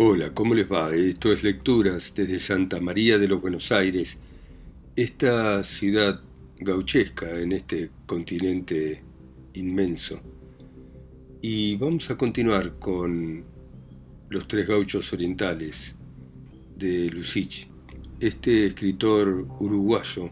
[0.00, 0.94] Hola, ¿cómo les va?
[0.94, 4.16] Esto es Lecturas desde Santa María de los Buenos Aires,
[4.94, 6.20] esta ciudad
[6.60, 9.02] gauchesca en este continente
[9.54, 10.20] inmenso.
[11.42, 13.42] Y vamos a continuar con
[14.28, 15.96] Los Tres Gauchos Orientales
[16.76, 17.68] de Lucich,
[18.20, 20.30] este escritor uruguayo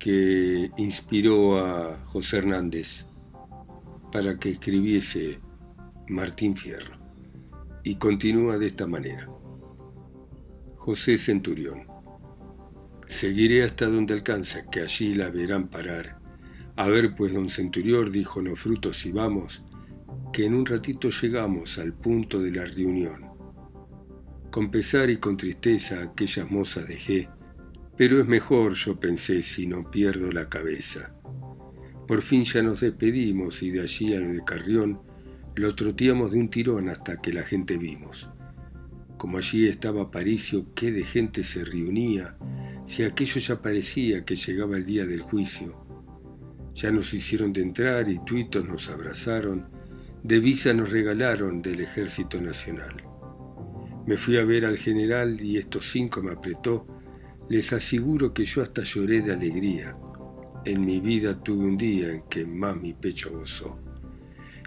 [0.00, 3.06] que inspiró a José Hernández
[4.10, 5.38] para que escribiese
[6.08, 7.01] Martín Fierro.
[7.84, 9.28] Y continúa de esta manera.
[10.76, 11.86] José Centurión.
[13.08, 16.18] Seguiré hasta donde alcanza, que allí la verán parar.
[16.76, 19.62] A ver, pues, don Centurión, dijo no frutos y vamos,
[20.32, 23.30] que en un ratito llegamos al punto de la reunión.
[24.50, 27.28] Con pesar y con tristeza aquellas mozas dejé,
[27.96, 31.14] pero es mejor, yo pensé, si no pierdo la cabeza.
[32.06, 35.00] Por fin ya nos despedimos y de allí a lo de Carrión
[35.54, 38.28] lo troteamos de un tirón hasta que la gente vimos.
[39.18, 42.36] Como allí estaba Paricio, qué de gente se reunía,
[42.86, 45.76] si aquello ya parecía que llegaba el día del juicio.
[46.74, 49.68] Ya nos hicieron de entrar y tuitos nos abrazaron,
[50.22, 52.96] de visa nos regalaron del Ejército Nacional.
[54.06, 56.86] Me fui a ver al general y estos cinco me apretó.
[57.50, 59.96] Les aseguro que yo hasta lloré de alegría.
[60.64, 63.91] En mi vida tuve un día en que más mi pecho gozó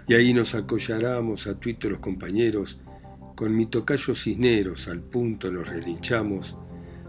[0.08, 2.80] y ahí nos acollaramos a tuito los compañeros,
[3.34, 6.56] con mi tocayo cisneros al punto nos relinchamos,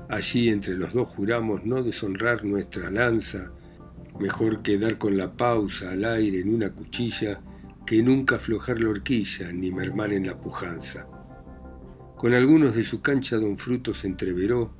[0.09, 3.51] allí entre los dos juramos no deshonrar nuestra lanza,
[4.19, 7.41] mejor quedar con la pausa al aire en una cuchilla
[7.85, 11.07] que nunca aflojar la horquilla ni mermar en la pujanza.
[12.17, 14.73] Con algunos de su cancha don Fruto se entreveró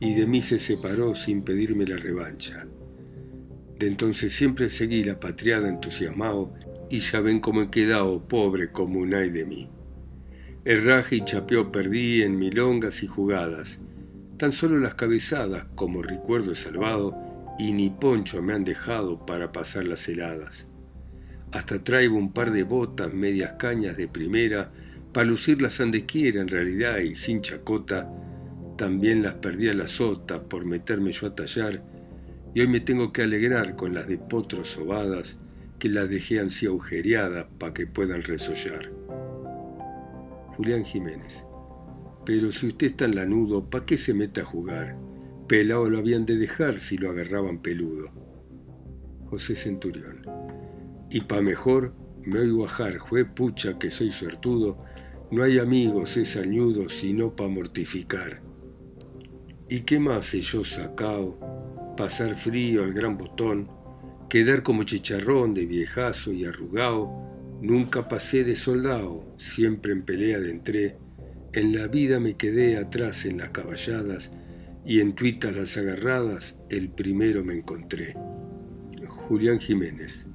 [0.00, 2.66] y de mí se separó sin pedirme la revancha.
[3.78, 6.54] De entonces siempre seguí la patriada entusiasmado
[6.90, 9.68] y ya ven cómo he quedado pobre como un ay de mí.
[10.64, 13.80] Herraje y chapeo perdí en milongas y jugadas,
[14.36, 17.16] tan solo las cabezadas como recuerdo he salvado
[17.58, 20.68] y ni poncho me han dejado para pasar las heladas.
[21.52, 24.70] Hasta traigo un par de botas medias cañas de primera
[25.12, 28.10] para lucirlas donde quiera en realidad y sin chacota,
[28.76, 31.82] también las perdí a la sota por meterme yo a tallar
[32.54, 35.40] y hoy me tengo que alegrar con las de potros sobadas
[35.78, 38.90] que la dejé así agujereada para que puedan resollar.
[40.56, 41.44] Julián Jiménez.
[42.24, 44.96] Pero si usted está en lanudo, ¿pa' qué se mete a jugar?
[45.46, 48.10] Pelado lo habían de dejar si lo agarraban peludo.
[49.30, 50.22] José Centurión.
[51.10, 54.78] Y pa' mejor, me oigo bajar, jue pucha que soy suertudo,
[55.30, 58.42] no hay amigos, es añudo, sino pa' mortificar.
[59.70, 61.94] ¿Y qué más he yo sacao?
[61.96, 63.70] Pasar frío al gran botón,
[64.28, 67.10] quedar como chicharrón de viejazo y arrugado,
[67.60, 70.96] nunca pasé de soldado, siempre en pelea de entré,
[71.52, 74.30] en la vida me quedé atrás en las caballadas
[74.84, 78.14] y en tuitas las agarradas el primero me encontré.
[79.06, 80.26] Julián Jiménez.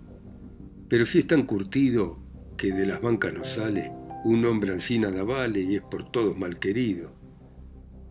[0.88, 2.20] Pero si es tan curtido
[2.58, 3.92] que de las bancas no sale,
[4.24, 7.12] un hombre ansí nada vale y es por todos mal querido.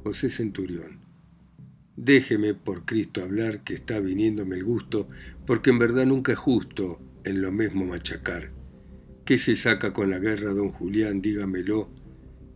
[0.03, 1.02] José Centurión.
[1.97, 5.07] Déjeme por Cristo hablar que está viniéndome el gusto,
[5.47, 8.51] porque en verdad nunca es justo en lo mismo machacar.
[9.25, 11.21] ¿Qué se saca con la guerra, don Julián?
[11.21, 11.91] Dígamelo.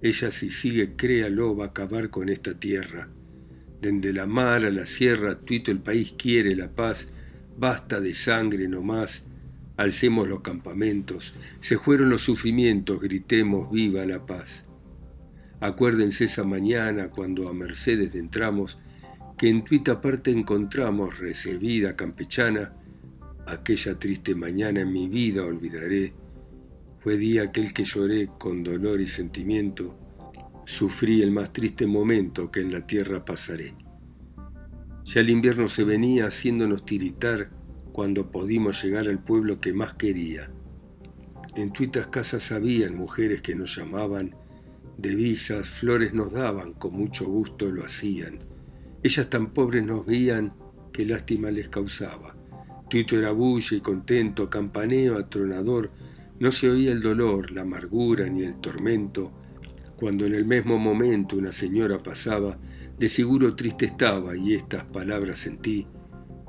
[0.02, 3.08] Ella si sigue, créalo, va a acabar con esta tierra.
[3.80, 7.08] Desde la mar a la sierra, tuito el país quiere la paz,
[7.58, 9.24] basta de sangre no más.
[9.76, 14.64] Alcemos los campamentos, se fueron los sufrimientos, gritemos viva la paz.
[15.60, 18.78] Acuérdense esa mañana cuando a Mercedes entramos,
[19.36, 22.72] que en tuita parte encontramos recibida campechana,
[23.46, 26.14] aquella triste mañana en mi vida olvidaré,
[27.00, 29.94] fue día aquel que lloré con dolor y sentimiento,
[30.64, 33.74] sufrí el más triste momento que en la tierra pasaré.
[35.04, 37.50] Ya el invierno se venía haciéndonos tiritar
[37.92, 40.50] cuando pudimos llegar al pueblo que más quería.
[41.54, 44.34] En tuitas casas habían mujeres que nos llamaban,
[44.98, 48.55] visas, flores nos daban, con mucho gusto lo hacían
[49.02, 50.52] ellas tan pobres nos veían
[50.92, 52.34] que lástima les causaba.
[52.88, 55.90] Tuito era bulle y contento, campaneo atronador,
[56.38, 59.32] no se oía el dolor, la amargura ni el tormento.
[59.96, 62.58] Cuando en el mismo momento una señora pasaba,
[62.98, 65.86] de seguro triste estaba y estas palabras sentí.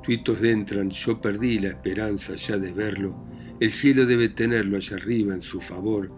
[0.02, 3.26] Tuitos dentran, yo perdí la esperanza ya de verlo,
[3.60, 6.10] el cielo debe tenerlo allá arriba en su favor.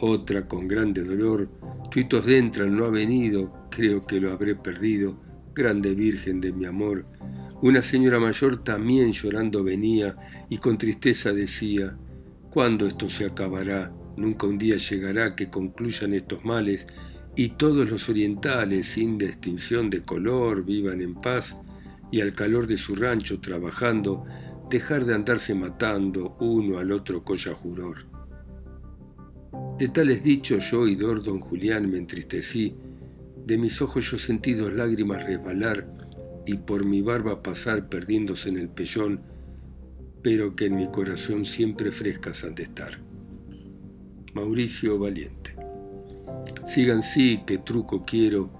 [0.00, 1.48] Otra con grande dolor,
[1.90, 5.23] tuitos dentran, no ha venido, creo que lo habré perdido
[5.54, 7.06] grande Virgen de mi amor,
[7.62, 10.16] una señora mayor también llorando venía
[10.50, 11.96] y con tristeza decía,
[12.50, 13.92] ¿cuándo esto se acabará?
[14.16, 16.86] Nunca un día llegará que concluyan estos males
[17.36, 21.56] y todos los orientales, sin distinción de color, vivan en paz
[22.10, 24.24] y al calor de su rancho trabajando,
[24.70, 28.06] dejar de andarse matando uno al otro collajuror.
[29.78, 32.76] De tales dichos yo, oidor don Julián, me entristecí,
[33.44, 35.86] de mis ojos yo sentí dos lágrimas resbalar
[36.46, 39.20] y por mi barba pasar perdiéndose en el pellón,
[40.22, 43.00] pero que en mi corazón siempre frescas han de estar.
[44.34, 45.54] Mauricio Valiente.
[46.66, 48.50] Sigan sí, que truco quiero,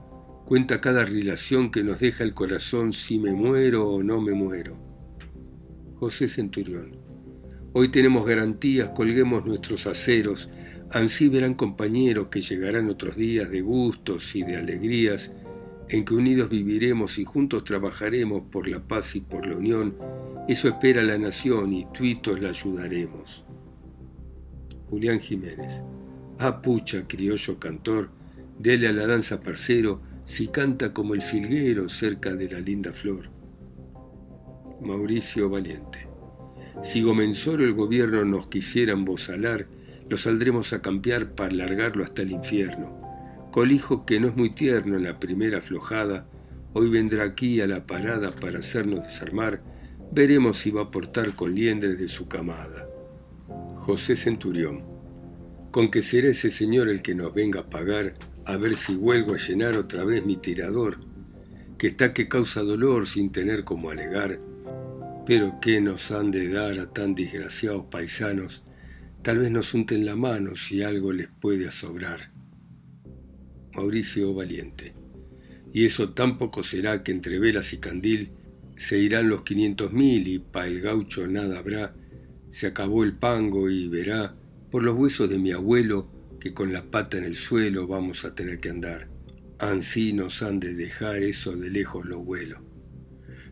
[0.46, 4.76] cuenta cada relación que nos deja el corazón si me muero o no me muero.
[5.96, 6.96] José Centurión.
[7.72, 10.48] Hoy tenemos garantías, colguemos nuestros aceros,
[10.94, 15.32] ansí verán compañeros que llegarán otros días de gustos y de alegrías,
[15.88, 19.96] en que unidos viviremos y juntos trabajaremos por la paz y por la unión,
[20.48, 23.44] eso espera la nación y tuitos la ayudaremos.
[24.88, 25.82] Julián Jiménez.
[26.38, 28.10] Ah, pucha, criollo cantor,
[28.58, 33.30] dele a la danza parcero, si canta como el silguero cerca de la linda flor.
[34.80, 36.06] Mauricio Valiente.
[36.82, 39.66] Si Gomensoro el gobierno nos quisiera embosalar,
[40.08, 43.00] lo saldremos a campear para largarlo hasta el infierno.
[43.50, 46.26] Colijo que no es muy tierno en la primera aflojada,
[46.72, 49.62] hoy vendrá aquí a la parada para hacernos desarmar,
[50.12, 52.88] veremos si va a portar con liendres de su camada.
[53.74, 54.82] José Centurión.
[55.70, 58.14] Con que será ese señor el que nos venga a pagar,
[58.44, 60.98] a ver si vuelvo a llenar otra vez mi tirador,
[61.78, 64.38] que está que causa dolor sin tener como alegar,
[65.26, 68.62] pero ¿qué nos han de dar a tan desgraciados paisanos?
[69.24, 72.30] Tal vez nos unten la mano si algo les puede asobrar.
[73.72, 74.92] Mauricio Valiente.
[75.72, 78.32] Y eso tampoco será que entre velas y candil
[78.76, 81.96] se irán los quinientos mil y pa' el gaucho nada habrá.
[82.50, 84.36] Se acabó el pango y verá,
[84.70, 88.34] por los huesos de mi abuelo, que con la pata en el suelo vamos a
[88.34, 89.08] tener que andar.
[89.58, 92.60] Ansí nos han de dejar eso de lejos lo vuelo.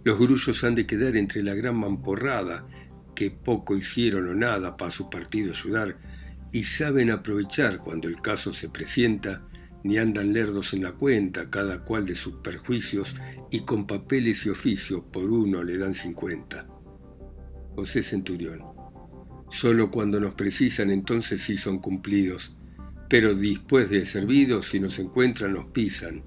[0.05, 2.67] Los grullos han de quedar entre la gran mamporrada
[3.15, 5.97] que poco hicieron o nada para su partido ayudar
[6.53, 9.43] y saben aprovechar cuando el caso se presenta,
[9.85, 13.17] ni andan lerdos en la cuenta, cada cual de sus perjuicios,
[13.51, 16.69] y con papeles y oficios por uno le dan cincuenta.
[17.75, 18.61] José Centurión.
[19.51, 22.55] Solo cuando nos precisan entonces sí son cumplidos,
[23.09, 26.23] pero después de servidos si nos encuentran nos pisan.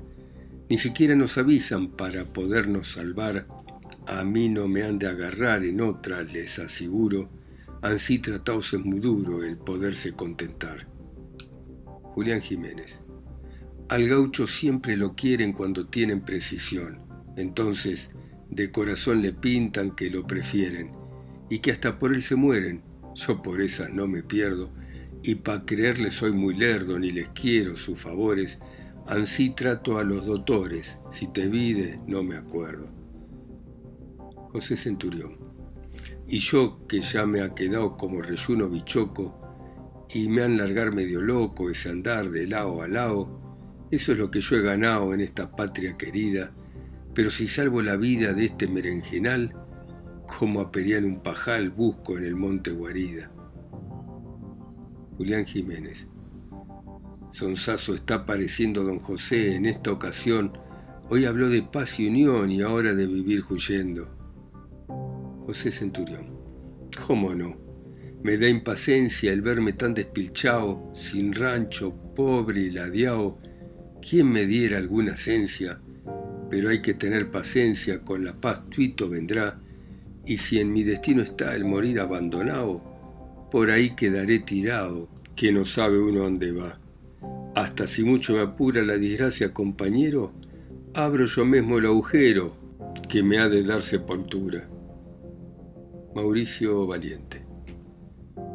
[0.69, 3.47] Ni siquiera nos avisan para podernos salvar
[4.07, 7.29] a mí no me han de agarrar en otra, les aseguro,
[7.81, 10.87] ansí tratados es muy duro el poderse contentar.
[12.03, 13.01] Julián Jiménez.
[13.89, 16.99] Al gaucho siempre lo quieren cuando tienen precisión,
[17.35, 18.11] entonces
[18.49, 20.91] de corazón le pintan que lo prefieren
[21.49, 22.83] y que hasta por él se mueren.
[23.15, 24.71] Yo por esas no me pierdo
[25.23, 28.59] y pa' creerle soy muy lerdo ni les quiero sus favores,
[29.07, 33.04] ansí trato a los doctores, si te vide no me acuerdo.
[34.55, 35.37] José Centurión.
[36.29, 39.37] Y yo que ya me ha quedado como reyuno bichoco
[40.13, 43.59] y me han largar medio loco ese andar de lado a lado,
[43.91, 46.53] eso es lo que yo he ganado en esta patria querida,
[47.13, 49.53] pero si salvo la vida de este merengenal,
[50.25, 53.29] como a en un pajal busco en el monte guarida.
[55.17, 56.07] Julián Jiménez.
[57.31, 60.53] Sonsazo está pareciendo don José en esta ocasión.
[61.09, 64.14] Hoy habló de paz y unión y ahora de vivir huyendo.
[65.45, 66.25] José Centurión.
[67.05, 67.55] ¿Cómo no?
[68.23, 73.37] Me da impaciencia el verme tan despilchao, sin rancho, pobre y ladeao.
[74.01, 75.79] ¿Quién me diera alguna esencia?
[76.49, 79.59] Pero hay que tener paciencia, con la paz tuito vendrá,
[80.25, 82.81] y si en mi destino está el morir abandonado,
[83.51, 86.79] por ahí quedaré tirado, que no sabe uno dónde va.
[87.53, 90.33] Hasta si mucho me apura la desgracia, compañero,
[90.95, 92.57] abro yo mismo el agujero
[93.07, 94.67] que me ha de dar sepultura.
[96.15, 97.43] Mauricio Valiente.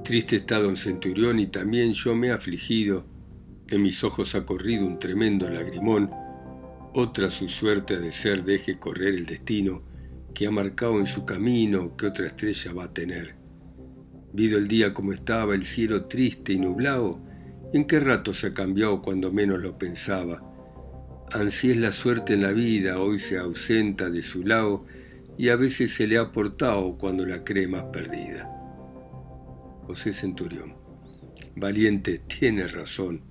[0.02, 3.04] Triste está don Centurión y también yo me he afligido,
[3.66, 6.10] de mis ojos ha corrido un tremendo lagrimón,
[6.94, 9.82] otra su suerte de ser deje correr el destino,
[10.32, 13.34] que ha marcado en su camino que otra estrella va a tener.
[14.32, 17.20] Vido el día como estaba, el cielo triste y nublado,
[17.74, 20.42] en qué rato se ha cambiado cuando menos lo pensaba.
[21.30, 24.86] Ansí es la suerte en la vida, hoy se ausenta de su lado,
[25.40, 28.46] y a veces se le ha portado cuando la cree más perdida.
[29.86, 30.74] José Centurión.
[31.56, 33.22] Valiente, tiene razón.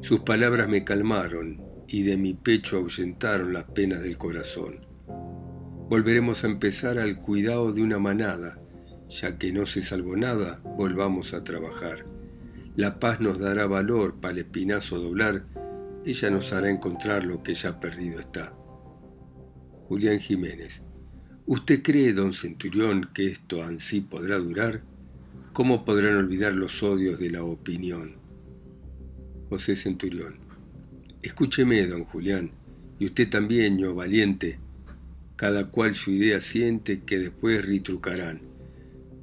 [0.00, 4.86] Sus palabras me calmaron y de mi pecho ahuyentaron las penas del corazón.
[5.88, 8.60] Volveremos a empezar al cuidado de una manada,
[9.08, 12.06] ya que no se salvó nada, volvamos a trabajar.
[12.76, 15.46] La paz nos dará valor para el espinazo doblar,
[16.04, 18.54] ella nos hará encontrar lo que ya perdido está.
[19.88, 20.84] Julián Jiménez.
[21.48, 24.82] ¿Usted cree, don Centurión, que esto ansí podrá durar?
[25.54, 28.16] ¿Cómo podrán olvidar los odios de la opinión?
[29.48, 30.34] José Centurión.
[31.22, 32.50] Escúcheme, don Julián,
[32.98, 34.58] y usted también, yo valiente,
[35.36, 38.42] cada cual su idea siente que después retrucarán.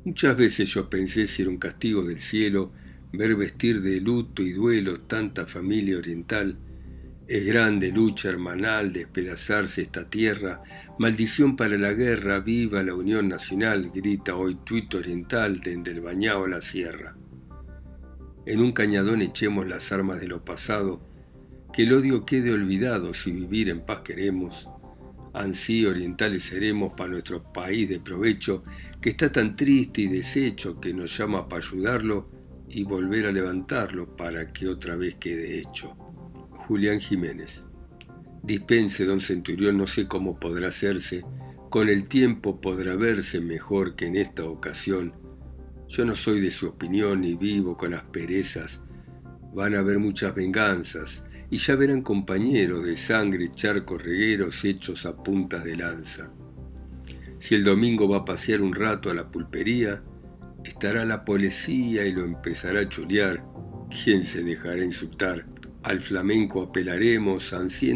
[0.04, 2.72] Muchas veces yo pensé si era un castigo del cielo
[3.14, 6.58] ver vestir de luto y duelo tanta familia oriental.
[7.28, 10.62] Es grande lucha hermanal despedazarse esta tierra,
[11.00, 16.46] maldición para la guerra, viva la unión nacional, grita hoy tuito oriental desde el bañado
[16.46, 17.18] a la sierra.
[18.46, 21.02] En un cañadón echemos las armas de lo pasado,
[21.74, 24.70] que el odio quede olvidado si vivir en paz queremos.
[25.34, 28.64] Ansí orientales seremos para nuestro país de provecho,
[29.02, 32.30] que está tan triste y deshecho que nos llama para ayudarlo
[32.70, 36.05] y volver a levantarlo para que otra vez quede hecho.
[36.68, 37.64] Julián Jiménez.
[38.42, 41.24] Dispense, don Centurión, no sé cómo podrá hacerse,
[41.70, 45.14] con el tiempo podrá verse mejor que en esta ocasión.
[45.88, 48.82] Yo no soy de su opinión y vivo con asperezas.
[49.54, 55.16] Van a haber muchas venganzas, y ya verán compañeros de sangre, charcos regueros hechos a
[55.16, 56.32] puntas de lanza.
[57.38, 60.04] Si el domingo va a pasear un rato a la pulpería,
[60.64, 63.46] estará la policía y lo empezará a chulear.
[64.04, 65.46] ¿Quién se dejará insultar?
[65.86, 67.92] Al flamenco apelaremos, ansí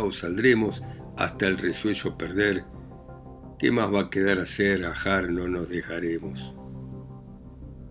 [0.00, 0.82] o saldremos,
[1.18, 2.64] hasta el resuello perder.
[3.58, 4.86] ¿Qué más va a quedar hacer?
[4.86, 6.54] Ajar no nos dejaremos.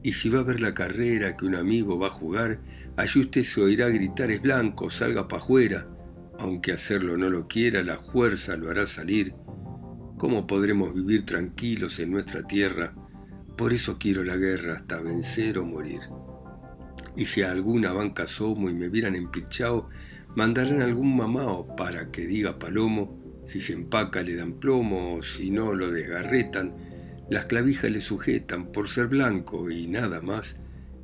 [0.01, 2.59] Y si va a ver la carrera que un amigo va a jugar,
[2.97, 5.87] allí usted se oirá gritar es blanco, salga pa' afuera.
[6.39, 9.35] Aunque hacerlo no lo quiera, la fuerza lo hará salir.
[10.17, 12.95] ¿Cómo podremos vivir tranquilos en nuestra tierra?
[13.55, 15.99] Por eso quiero la guerra hasta vencer o morir.
[17.15, 19.89] Y si a alguna banca asomo y me vieran empilchao,
[20.35, 25.51] mandarán algún mamao para que diga palomo, si se empaca le dan plomo o si
[25.51, 26.73] no lo desgarretan,
[27.29, 30.57] las clavijas le sujetan por ser blanco y nada más,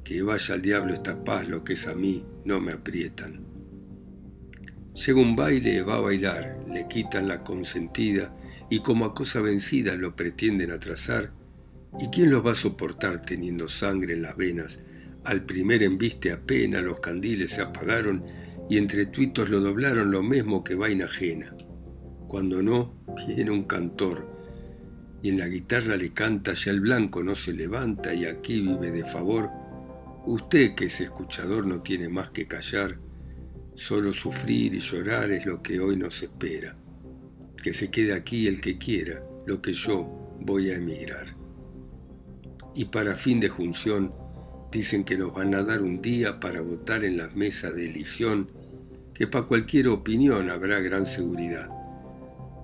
[0.03, 3.45] que vaya al diablo esta paz, lo que es a mí, no me aprietan.
[4.93, 8.35] Llega un baile, va a bailar, le quitan la consentida
[8.69, 11.31] y como a cosa vencida lo pretenden atrasar,
[11.99, 14.79] ¿y quién lo va a soportar teniendo sangre en las venas?
[15.23, 18.25] Al primer embiste apenas los candiles se apagaron
[18.69, 21.55] y entre tuitos lo doblaron lo mismo que vaina ajena.
[22.27, 24.31] Cuando no, viene un cantor
[25.21, 28.91] y en la guitarra le canta ya el blanco no se levanta y aquí vive
[28.91, 29.49] de favor.
[30.25, 32.97] Usted que es escuchador no tiene más que callar,
[33.75, 36.75] solo sufrir y llorar es lo que hoy nos espera.
[37.61, 41.35] Que se quede aquí el que quiera, lo que yo voy a emigrar.
[42.73, 44.13] Y para fin de junción,
[44.71, 48.49] Dicen que nos van a dar un día para votar en las mesas de elección,
[49.13, 51.69] que para cualquier opinión habrá gran seguridad.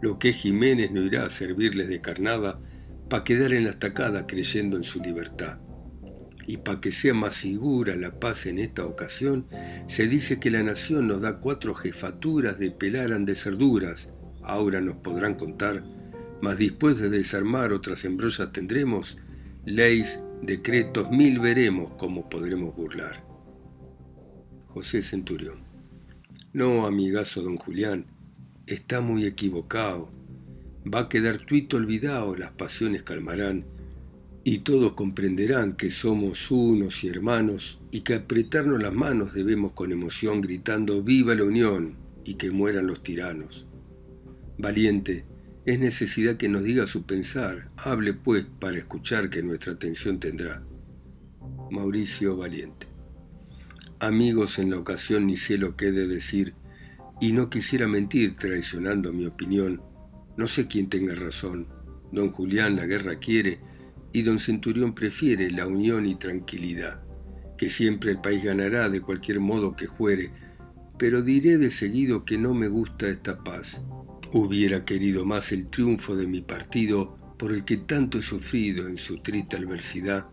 [0.01, 2.59] Lo que Jiménez no irá a servirles de carnada
[3.09, 5.59] para quedar en la estacada creyendo en su libertad.
[6.45, 9.45] Y para que sea más segura la paz en esta ocasión,
[9.87, 14.09] se dice que la nación nos da cuatro jefaturas de pelaran de cerduras.
[14.43, 15.83] Ahora nos podrán contar,
[16.41, 19.17] mas después de desarmar otras embrollas tendremos
[19.65, 23.24] leyes decretos mil veremos cómo podremos burlar.
[24.67, 25.60] José Centurión.
[26.53, 28.06] No, amigazo don Julián,
[28.65, 30.10] está muy equivocado.
[30.94, 33.65] Va a quedar tuito olvidado, las pasiones calmarán,
[34.44, 39.91] y todos comprenderán que somos unos y hermanos, y que apretarnos las manos debemos con
[39.91, 43.65] emoción gritando Viva la Unión y que mueran los tiranos.
[44.58, 45.25] Valiente,
[45.67, 50.63] es necesidad que nos diga su pensar, hable pues para escuchar que nuestra atención tendrá.
[51.69, 52.88] Mauricio Valiente.
[54.00, 56.53] Amigos, en la ocasión ni sé lo que he de decir,
[57.19, 59.81] y no quisiera mentir traicionando mi opinión.
[60.38, 61.67] No sé quién tenga razón.
[62.13, 63.59] Don Julián la guerra quiere,
[64.13, 67.01] y don Centurión prefiere la unión y tranquilidad,
[67.57, 70.31] que siempre el país ganará de cualquier modo que fuere,
[70.97, 73.81] pero diré de seguido que no me gusta esta paz,
[74.34, 78.98] Hubiera querido más el triunfo de mi partido por el que tanto he sufrido en
[78.98, 80.27] su triste adversidad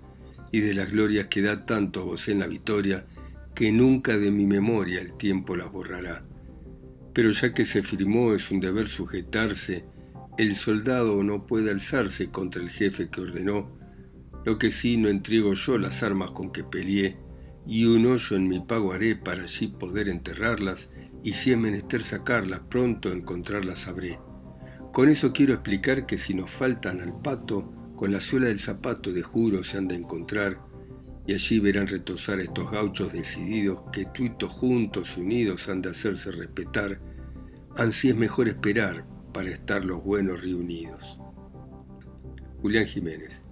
[0.51, 3.07] y de las glorias que da tanto gocé en la victoria
[3.55, 6.25] que nunca de mi memoria el tiempo las borrará.
[7.13, 9.85] Pero ya que se firmó es un deber sujetarse,
[10.39, 13.69] el soldado no puede alzarse contra el jefe que ordenó,
[14.45, 17.17] lo que sí no entrego yo las armas con que peleé,
[17.67, 20.91] y un hoyo en mi pago haré para allí poder enterrarlas
[21.23, 24.19] y si es menester sacarlas pronto encontrarlas sabré.
[24.93, 29.13] Con eso quiero explicar que si nos faltan al pato, con la suela del zapato
[29.13, 30.61] de juro se han de encontrar,
[31.27, 36.31] y allí verán retosar estos gauchos decididos que tuitos juntos y unidos han de hacerse
[36.31, 37.01] respetar,
[37.77, 41.19] ansí es mejor esperar para estar los buenos reunidos.
[42.61, 43.43] Julián Jiménez.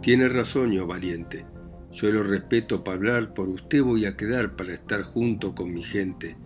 [0.00, 1.46] Tiene razón, yo valiente.
[1.94, 5.84] Yo lo respeto para hablar, por usted voy a quedar para estar junto con mi
[5.84, 6.36] gente.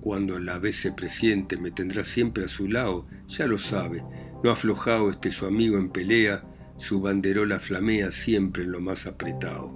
[0.00, 4.04] Cuando la vez se presiente me tendrá siempre a su lado, ya lo sabe.
[4.44, 6.44] No aflojado este su amigo en pelea,
[6.76, 9.72] su banderola flamea siempre en lo más apretado.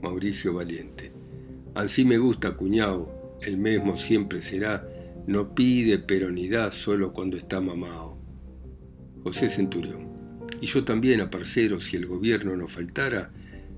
[0.00, 1.12] Mauricio Valiente.
[1.74, 4.86] Ansí me gusta, cuñado, el mismo siempre será,
[5.26, 8.18] no pide pero ni da solo cuando está mamado.
[9.24, 10.14] José Centurión.
[10.60, 13.32] Y yo también, a parcero, si el gobierno no faltara,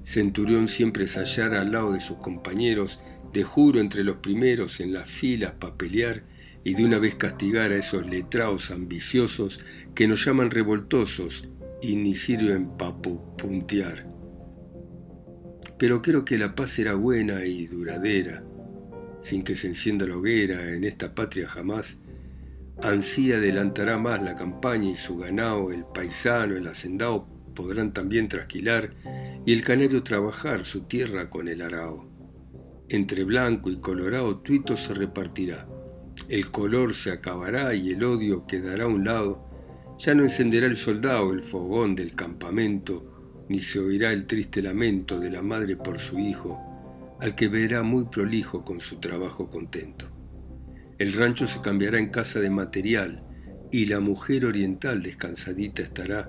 [0.06, 3.00] Centurión siempre hallara al lado de sus compañeros,
[3.32, 6.22] de juro entre los primeros en las filas para pelear
[6.62, 9.58] y de una vez castigar a esos letrados ambiciosos
[9.96, 11.48] que nos llaman revoltosos
[11.82, 14.06] y ni sirven para puntear.
[15.76, 18.44] Pero creo que la paz será buena y duradera,
[19.22, 21.98] sin que se encienda la hoguera en esta patria jamás.
[22.80, 28.92] Ansí adelantará más la campaña y su ganado, el paisano, el hacendado podrán también trasquilar
[29.44, 32.08] y el canario trabajar su tierra con el arao.
[32.88, 35.66] Entre blanco y colorado tuito se repartirá
[36.28, 39.48] el color se acabará y el odio quedará a un lado,
[39.98, 45.20] ya no encenderá el soldado el fogón del campamento, ni se oirá el triste lamento
[45.20, 50.06] de la madre por su hijo, al que verá muy prolijo con su trabajo contento.
[50.98, 53.22] El rancho se cambiará en casa de material,
[53.70, 56.28] y la mujer oriental descansadita estará,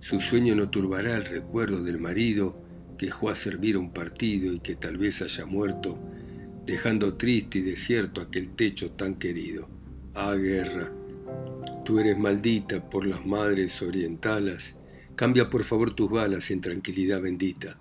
[0.00, 2.60] su sueño no turbará el recuerdo del marido
[2.98, 5.98] que fue a servir un partido y que tal vez haya muerto,
[6.66, 9.68] dejando triste y desierto aquel techo tan querido.
[10.14, 10.92] Ah, guerra,
[11.84, 14.76] tú eres maldita por las madres orientales,
[15.16, 17.78] cambia por favor tus balas en tranquilidad bendita.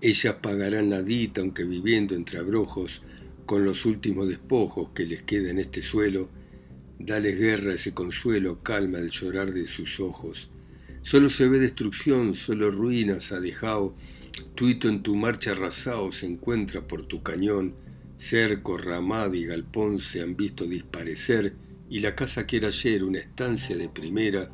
[0.00, 3.02] Ellas pagarán la dita, aunque viviendo entre abrojos,
[3.46, 6.28] con los últimos despojos que les queda en este suelo,
[6.98, 10.50] dales guerra ese consuelo, calma el llorar de sus ojos.
[11.06, 13.94] Solo se ve destrucción, solo ruinas ha dejado,
[14.56, 17.76] tuito en tu marcha arrasado se encuentra por tu cañón,
[18.18, 21.54] Cerco, ramada y galpón se han visto disparecer
[21.88, 24.50] y la casa que era ayer una estancia de primera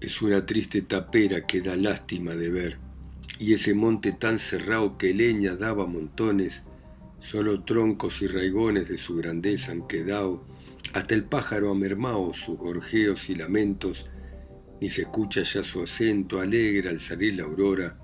[0.00, 2.78] es una triste tapera que da lástima de ver.
[3.40, 6.62] Y ese monte tan cerrado que leña daba montones,
[7.18, 10.44] solo troncos y raigones de su grandeza han quedado,
[10.92, 14.06] hasta el pájaro ha mermado sus gorjeos y lamentos,
[14.80, 17.98] ni se escucha ya su acento alegre al salir la aurora,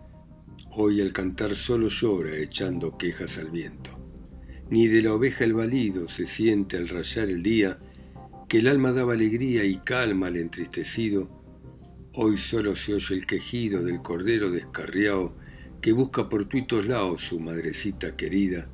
[0.72, 3.96] hoy al cantar solo llora echando quejas al viento
[4.70, 7.78] ni de la oveja el balido se siente al rayar el día,
[8.48, 11.30] que el alma daba alegría y calma al entristecido.
[12.14, 15.36] Hoy solo se oye el quejido del cordero descarriado
[15.80, 18.68] que busca por tuitos lados su madrecita querida,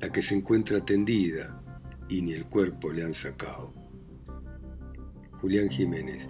[0.00, 1.60] la que se encuentra tendida
[2.08, 3.72] y ni el cuerpo le han sacado.
[5.40, 6.28] Julián Jiménez,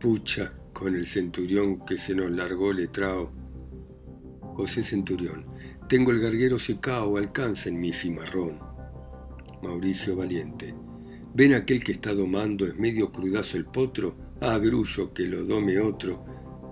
[0.00, 3.32] pucha con el centurión que se nos largó letrao.
[4.54, 5.46] José Centurión,
[5.88, 8.58] tengo el garguero secao, alcanza en mi cimarrón.
[9.62, 10.74] Mauricio Valiente.
[11.34, 14.16] ¿Ven aquel que está domando, es medio crudazo el potro?
[14.40, 16.24] Ah, grullo, que lo dome otro.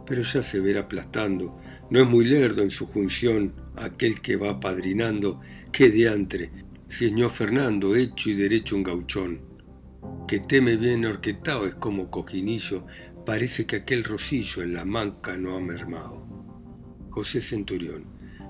[0.07, 1.57] Pero ya se verá aplastando.
[1.91, 5.41] No es muy lerdo en su junción aquel que va padrinando.
[5.71, 6.51] ¡Qué diantre!
[6.87, 9.41] Señor Fernando, hecho y derecho un gauchón.
[10.27, 12.87] Que teme bien orquetado es como cojinillo.
[13.29, 16.27] Parece que aquel rosillo en la manca no ha mermado.
[17.11, 18.07] José Centurión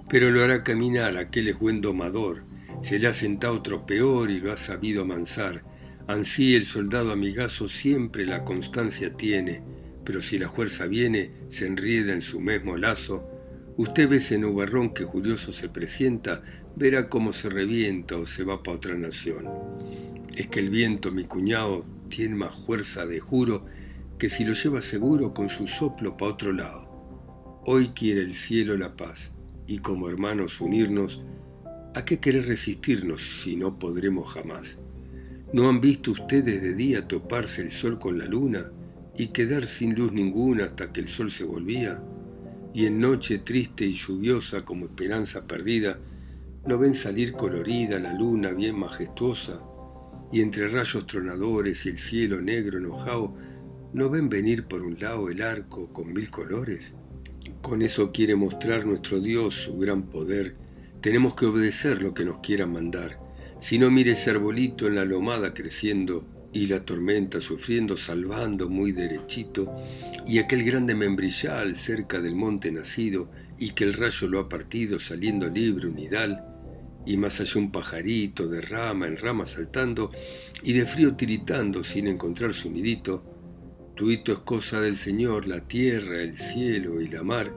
[0.08, 2.44] pero lo hará caminar, aquel es buen domador,
[2.80, 5.64] se le ha sentado otro peor y lo ha sabido amansar.
[6.06, 9.64] Ansí el soldado amigazo siempre la constancia tiene,
[10.04, 13.28] pero si la fuerza viene, se enrieda en su mismo lazo.
[13.76, 16.40] Usted ve ese nubarrón que curioso se presienta,
[16.76, 19.48] verá cómo se revienta o se va para otra nación.
[20.36, 23.66] Es que el viento, mi cuñado, tiene más fuerza de juro
[24.18, 26.88] que si lo lleva seguro con su soplo para otro lado.
[27.64, 29.32] Hoy quiere el cielo la paz
[29.66, 31.22] y como hermanos unirnos,
[31.94, 34.78] ¿a qué querer resistirnos si no podremos jamás?
[35.52, 38.72] ¿No han visto ustedes de día toparse el sol con la luna
[39.16, 42.02] y quedar sin luz ninguna hasta que el sol se volvía?
[42.74, 45.98] Y en noche triste y lluviosa como esperanza perdida,
[46.66, 49.62] ¿no ven salir colorida la luna bien majestuosa?
[50.32, 53.34] Y entre rayos tronadores y el cielo negro enojado,
[53.92, 56.94] ¿no ven venir por un lado el arco con mil colores?
[57.62, 60.56] Con eso quiere mostrar nuestro Dios su gran poder.
[61.00, 63.18] Tenemos que obedecer lo que nos quiera mandar.
[63.58, 68.92] Si no mire ese arbolito en la lomada creciendo y la tormenta sufriendo, salvando muy
[68.92, 69.74] derechito,
[70.26, 74.98] y aquel grande membrillal cerca del monte nacido y que el rayo lo ha partido
[74.98, 76.44] saliendo libre un hidal,
[77.06, 80.10] y más allá un pajarito de rama en rama saltando,
[80.62, 83.37] y de frío tiritando sin encontrar su nidito,
[83.98, 87.52] tuito es cosa del Señor, la tierra, el cielo y la mar,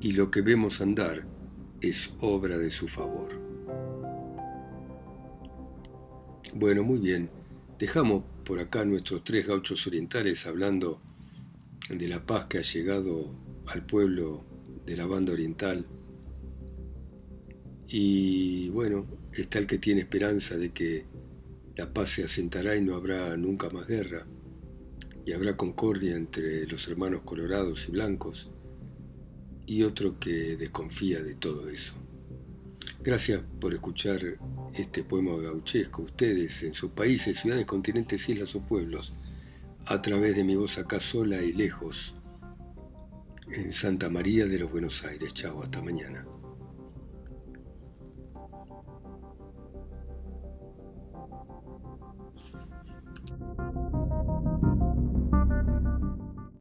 [0.00, 1.26] y lo que vemos andar
[1.80, 3.30] es obra de su favor.
[6.54, 7.30] Bueno, muy bien,
[7.80, 11.02] dejamos por acá nuestros tres gauchos orientales hablando
[11.90, 13.34] de la paz que ha llegado
[13.66, 14.44] al pueblo
[14.86, 15.84] de la banda oriental.
[17.88, 21.06] Y bueno, está el que tiene esperanza de que
[21.74, 24.28] la paz se asentará y no habrá nunca más guerra,
[25.26, 28.48] y habrá concordia entre los hermanos colorados y blancos,
[29.66, 31.94] y otro que desconfía de todo eso.
[33.02, 34.38] Gracias por escuchar
[34.72, 39.14] este poema gauchesco, ustedes en sus países, ciudades, continentes, islas o pueblos,
[39.86, 42.14] a través de mi voz acá sola y lejos,
[43.52, 45.34] en Santa María de los Buenos Aires.
[45.34, 46.24] Chao, hasta mañana.